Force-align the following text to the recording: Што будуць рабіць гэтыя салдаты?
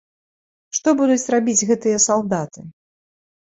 Што 0.77 0.89
будуць 1.03 1.31
рабіць 1.35 1.67
гэтыя 1.75 2.03
салдаты? 2.09 2.69